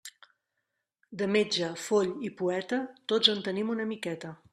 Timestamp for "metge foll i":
1.35-2.31